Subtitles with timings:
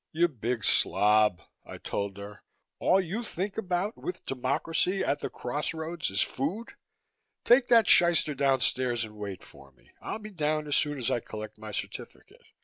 [0.13, 2.41] "You big slob," I told her,
[2.79, 6.69] "all you think about, with democracy at the crossroads, is food.
[7.45, 9.91] Take that shyster downstairs and wait for me.
[10.01, 12.41] I'll be down as soon as I collect my certificate.